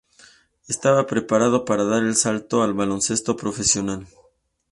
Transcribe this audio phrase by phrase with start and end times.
[0.67, 4.07] Estaba preparado para dar el salto al baloncesto profesional.